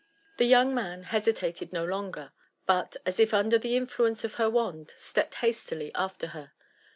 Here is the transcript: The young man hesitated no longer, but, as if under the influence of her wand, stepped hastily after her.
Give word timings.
The 0.37 0.45
young 0.45 0.73
man 0.73 1.03
hesitated 1.03 1.71
no 1.71 1.85
longer, 1.85 2.31
but, 2.65 2.97
as 3.05 3.19
if 3.19 3.35
under 3.35 3.59
the 3.59 3.77
influence 3.77 4.23
of 4.23 4.33
her 4.41 4.49
wand, 4.49 4.95
stepped 4.97 5.35
hastily 5.35 5.91
after 5.93 6.29
her. 6.29 6.53